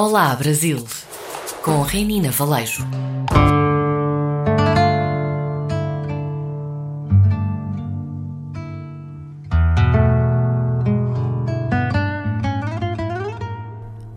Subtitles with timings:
[0.00, 0.84] Olá Brasil,
[1.60, 2.86] com Renina Valejo.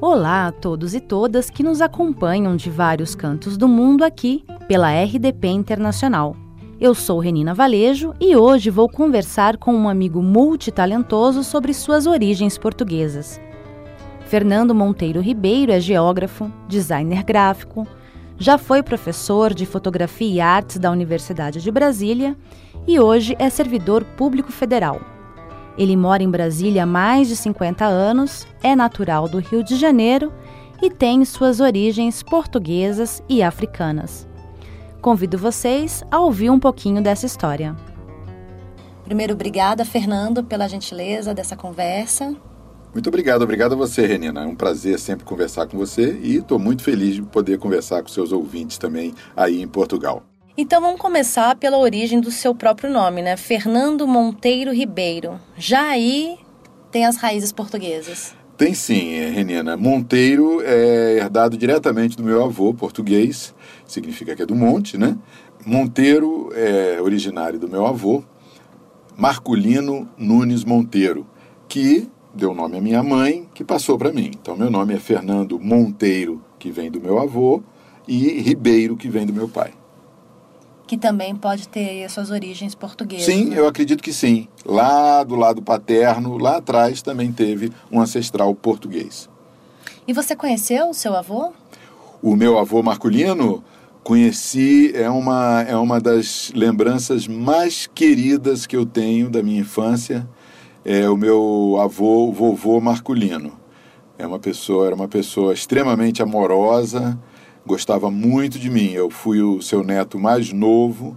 [0.00, 4.90] Olá a todos e todas que nos acompanham de vários cantos do mundo aqui pela
[4.90, 6.34] RDP Internacional.
[6.80, 12.56] Eu sou Renina Valejo e hoje vou conversar com um amigo multitalentoso sobre suas origens
[12.56, 13.38] portuguesas.
[14.26, 17.86] Fernando Monteiro Ribeiro é geógrafo, designer gráfico,
[18.36, 22.36] já foi professor de fotografia e artes da Universidade de Brasília
[22.88, 25.00] e hoje é servidor público federal.
[25.78, 30.32] Ele mora em Brasília há mais de 50 anos, é natural do Rio de Janeiro
[30.82, 34.26] e tem suas origens portuguesas e africanas.
[35.00, 37.76] Convido vocês a ouvir um pouquinho dessa história.
[39.04, 42.34] Primeiro, obrigada, Fernando, pela gentileza dessa conversa.
[42.96, 44.42] Muito obrigado, obrigado a você, Renina.
[44.42, 48.08] É um prazer sempre conversar com você e estou muito feliz de poder conversar com
[48.08, 50.22] seus ouvintes também aí em Portugal.
[50.56, 53.36] Então vamos começar pela origem do seu próprio nome, né?
[53.36, 55.38] Fernando Monteiro Ribeiro.
[55.58, 56.38] Já aí
[56.90, 58.34] tem as raízes portuguesas.
[58.56, 59.76] Tem sim, Renina.
[59.76, 63.54] Monteiro é herdado diretamente do meu avô português,
[63.86, 65.18] significa que é do monte, né?
[65.66, 68.24] Monteiro é originário do meu avô,
[69.14, 71.26] Marculino Nunes Monteiro,
[71.68, 74.30] que deu nome à minha mãe, que passou para mim.
[74.38, 77.62] Então, meu nome é Fernando Monteiro, que vem do meu avô,
[78.06, 79.72] e Ribeiro, que vem do meu pai.
[80.86, 83.24] Que também pode ter suas origens portuguesas.
[83.26, 83.58] Sim, né?
[83.58, 84.46] eu acredito que sim.
[84.64, 89.28] Lá do lado paterno, lá atrás, também teve um ancestral português.
[90.06, 91.52] E você conheceu o seu avô?
[92.22, 93.64] O meu avô Marculino,
[94.04, 100.28] conheci, é uma, é uma das lembranças mais queridas que eu tenho da minha infância.
[100.88, 103.54] É o meu avô, vovô Marculino.
[104.16, 107.18] É uma pessoa, era uma pessoa extremamente amorosa,
[107.66, 108.92] gostava muito de mim.
[108.92, 111.16] Eu fui o seu neto mais novo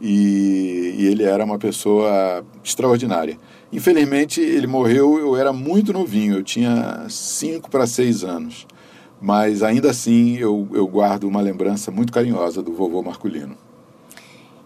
[0.00, 3.36] e, e ele era uma pessoa extraordinária.
[3.70, 8.66] Infelizmente, ele morreu, eu era muito novinho, eu tinha 5 para 6 anos.
[9.20, 13.54] Mas ainda assim, eu, eu guardo uma lembrança muito carinhosa do vovô Marculino.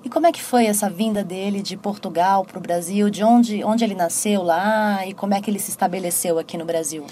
[0.05, 3.09] E como é que foi essa vinda dele de Portugal para o Brasil?
[3.09, 6.67] De onde, onde ele nasceu lá e como é que ele se estabeleceu aqui no
[6.67, 7.07] Brasil?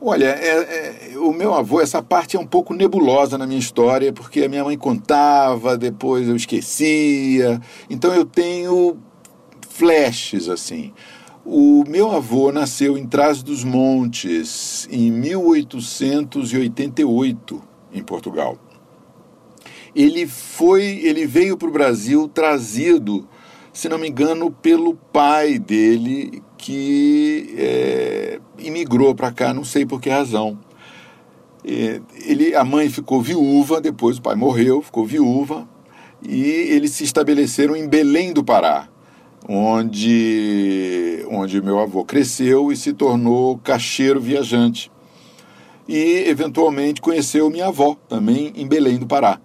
[0.00, 4.12] Olha, é, é, o meu avô, essa parte é um pouco nebulosa na minha história,
[4.12, 7.60] porque a minha mãe contava, depois eu esquecia.
[7.90, 8.96] Então eu tenho
[9.68, 10.92] flashes assim.
[11.44, 17.60] O meu avô nasceu em Trás dos Montes em 1888,
[17.92, 18.56] em Portugal.
[19.94, 23.28] Ele foi, ele veio para o Brasil trazido,
[23.72, 30.00] se não me engano, pelo pai dele, que é, imigrou para cá, não sei por
[30.00, 30.58] que razão.
[31.64, 35.68] Ele, a mãe ficou viúva, depois o pai morreu, ficou viúva,
[36.26, 38.88] e eles se estabeleceram em Belém do Pará,
[39.48, 44.90] onde, onde meu avô cresceu e se tornou cacheiro viajante.
[45.86, 49.40] E, eventualmente, conheceu minha avó, também em Belém do Pará.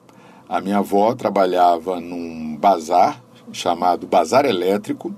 [0.54, 5.12] A minha avó trabalhava num bazar chamado Bazar Elétrico,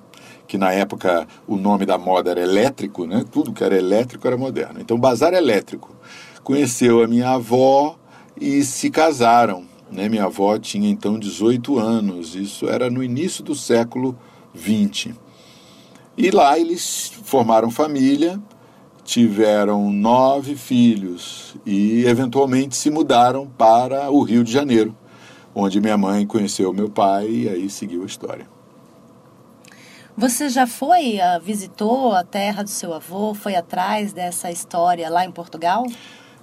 [0.47, 3.25] que na época o nome da moda era elétrico, né?
[3.29, 4.79] tudo que era elétrico era moderno.
[4.79, 5.93] Então, Bazar Elétrico
[6.41, 7.97] conheceu a minha avó
[8.39, 9.65] e se casaram.
[9.91, 10.07] Né?
[10.07, 14.17] Minha avó tinha então 18 anos, isso era no início do século
[14.53, 15.13] 20.
[16.17, 18.39] E lá eles formaram família,
[19.03, 24.95] tiveram nove filhos e eventualmente se mudaram para o Rio de Janeiro,
[25.55, 28.45] onde minha mãe conheceu meu pai e aí seguiu a história.
[30.17, 35.25] Você já foi, uh, visitou a terra do seu avô, foi atrás dessa história lá
[35.25, 35.85] em Portugal?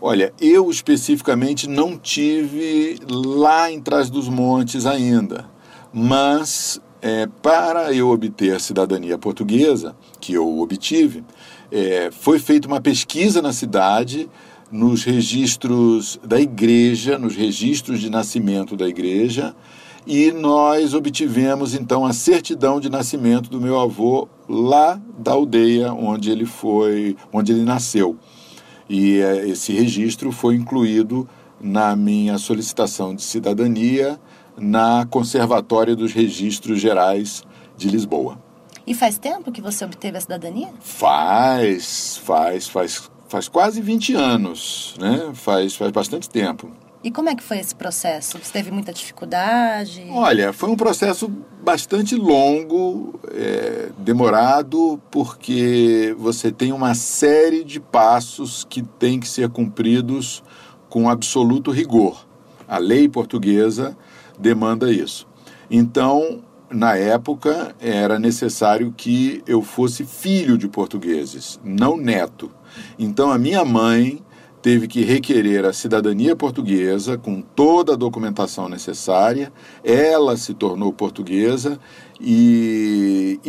[0.01, 5.47] Olha, eu especificamente não tive lá em Trás dos Montes ainda,
[5.93, 11.25] mas é, para eu obter a cidadania portuguesa, que eu obtive,
[11.71, 14.29] é, foi feita uma pesquisa na cidade,
[14.73, 19.55] nos registros da igreja, nos registros de nascimento da igreja,
[20.07, 26.31] e nós obtivemos então a certidão de nascimento do meu avô lá da aldeia onde
[26.31, 28.17] ele foi, onde ele nasceu.
[28.89, 31.29] E é, esse registro foi incluído
[31.61, 34.19] na minha solicitação de cidadania
[34.57, 37.45] na Conservatória dos Registros Gerais
[37.77, 38.39] de Lisboa.
[38.87, 40.71] E faz tempo que você obteve a cidadania?
[40.81, 45.31] Faz, faz, faz, faz quase 20 anos, né?
[45.33, 46.71] Faz, faz bastante tempo.
[47.03, 48.39] E como é que foi esse processo?
[48.39, 50.07] Você teve muita dificuldade?
[50.11, 51.33] Olha, foi um processo
[51.65, 59.49] bastante longo, é, demorado, porque você tem uma série de passos que têm que ser
[59.49, 60.45] cumpridos
[60.91, 62.27] com absoluto rigor.
[62.69, 63.97] A lei portuguesa
[64.39, 65.27] demanda isso.
[65.71, 72.51] Então, na época, era necessário que eu fosse filho de portugueses, não neto.
[72.99, 74.23] Então, a minha mãe
[74.63, 79.53] teve que requerer a cidadania portuguesa com toda a documentação necessária.
[79.83, 81.81] Ela se tornou portuguesa
[82.21, 83.41] e,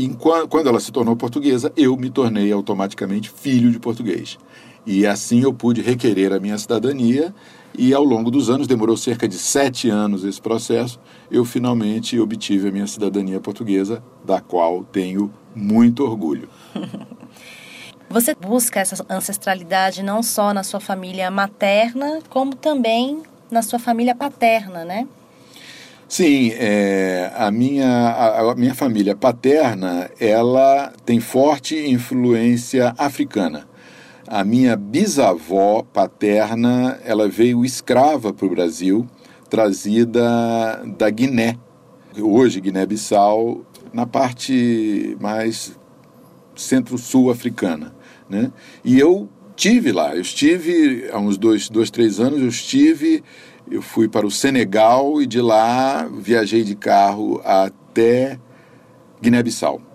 [0.50, 4.40] quando ela se tornou portuguesa, eu me tornei automaticamente filho de português.
[4.86, 7.34] E assim eu pude requerer a minha cidadania
[7.78, 11.00] e ao longo dos anos, demorou cerca de sete anos esse processo,
[11.32, 16.50] eu finalmente obtive a minha cidadania portuguesa, da qual tenho muito orgulho.
[18.10, 24.14] Você busca essa ancestralidade não só na sua família materna, como também na sua família
[24.14, 25.08] paterna, né?
[26.08, 33.68] Sim, é, a, minha, a, a minha família paterna ela tem forte influência africana.
[34.28, 39.06] A minha bisavó paterna ela veio escrava para o Brasil,
[39.50, 41.58] trazida da Guiné,
[42.18, 45.78] hoje Guiné-Bissau, na parte mais
[46.56, 47.94] centro-sul africana.
[48.30, 48.50] Né?
[48.84, 49.28] E eu
[49.58, 53.22] tive lá, eu estive há uns dois, dois, três anos, eu estive,
[53.70, 58.40] eu fui para o Senegal e de lá viajei de carro até
[59.22, 59.93] Guiné-Bissau.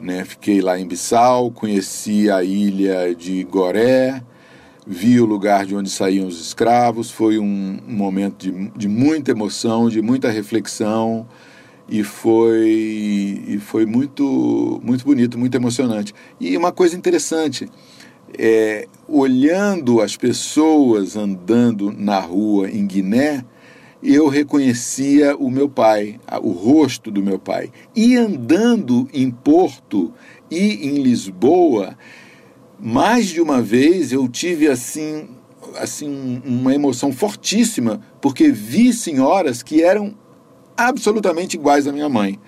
[0.00, 0.24] Né?
[0.24, 4.22] Fiquei lá em Bissau, conheci a ilha de Goré,
[4.86, 9.88] vi o lugar de onde saíam os escravos, foi um, momento de, de muita emoção,
[9.88, 11.26] de muita reflexão,
[11.88, 16.14] e foi, e foi muito, muito bonito, muito emocionante.
[16.40, 17.68] E uma coisa interessante,
[18.38, 23.44] é, olhando as pessoas andando na rua em Guiné,
[24.02, 27.70] eu reconhecia o meu pai, o rosto do meu pai.
[27.94, 30.12] E andando em Porto
[30.50, 31.96] e em Lisboa,
[32.80, 35.28] mais de uma vez eu tive assim,
[35.76, 40.14] assim uma emoção fortíssima, porque vi senhoras que eram
[40.76, 42.40] absolutamente iguais à minha mãe.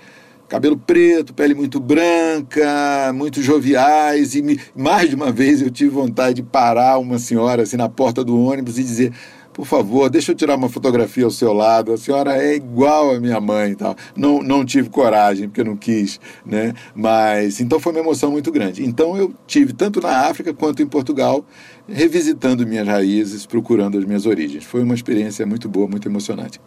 [0.48, 5.90] Cabelo preto, pele muito branca, muito joviais, e me, mais de uma vez eu tive
[5.90, 9.12] vontade de parar uma senhora assim na porta do ônibus e dizer:
[9.54, 13.20] por favor, deixa eu tirar uma fotografia ao seu lado, a senhora é igual à
[13.20, 13.96] minha mãe e tal.
[14.16, 16.74] Não, não tive coragem, porque não quis, né?
[16.92, 18.84] Mas, então foi uma emoção muito grande.
[18.84, 21.44] Então eu tive, tanto na África quanto em Portugal,
[21.88, 24.64] revisitando minhas raízes, procurando as minhas origens.
[24.64, 26.60] Foi uma experiência muito boa, muito emocionante.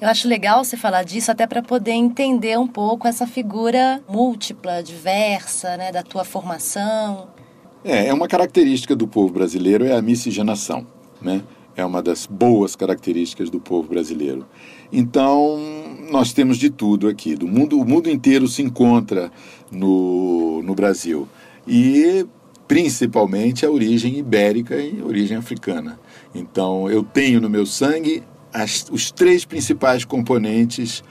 [0.00, 4.82] Eu acho legal você falar disso até para poder entender um pouco essa figura múltipla,
[4.84, 7.28] diversa, né, da tua formação.
[7.84, 10.86] É, é uma característica do povo brasileiro é a miscigenação,
[11.20, 11.42] né?
[11.80, 14.46] É uma das boas características do povo brasileiro.
[14.92, 15.58] Então,
[16.10, 17.34] nós temos de tudo aqui.
[17.34, 19.32] Do mundo, o mundo inteiro se encontra
[19.72, 21.26] no, no Brasil.
[21.66, 22.26] E
[22.68, 25.98] principalmente a origem ibérica e origem africana.
[26.34, 28.22] Então, eu tenho no meu sangue
[28.52, 31.02] as, os três principais componentes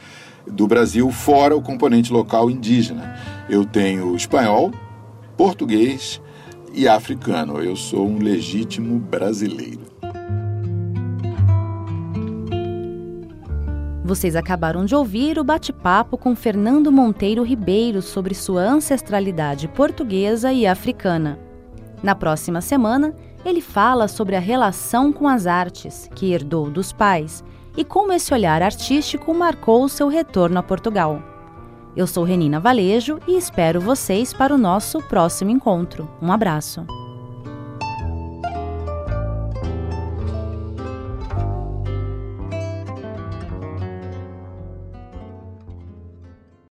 [0.45, 3.19] do Brasil, fora o componente local indígena.
[3.49, 4.71] Eu tenho espanhol,
[5.35, 6.21] português
[6.75, 7.59] e africano.
[7.59, 9.88] Eu sou um legítimo brasileiro.
[14.09, 20.65] Vocês acabaram de ouvir o bate-papo com Fernando Monteiro Ribeiro sobre sua ancestralidade portuguesa e
[20.65, 21.37] africana.
[22.01, 23.13] Na próxima semana,
[23.45, 27.43] ele fala sobre a relação com as artes, que herdou dos pais,
[27.77, 31.21] e como esse olhar artístico marcou seu retorno a Portugal.
[31.95, 36.09] Eu sou Renina Valejo e espero vocês para o nosso próximo encontro.
[36.19, 36.83] Um abraço.